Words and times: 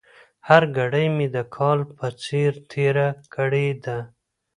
هره 0.47 0.67
ګړۍ 0.77 1.05
مې 1.15 1.27
د 1.35 1.37
کال 1.55 1.79
په 1.97 2.07
څېر 2.23 2.51
تېره 2.71 3.07
کړې 3.33 3.67
ده. 3.83 3.97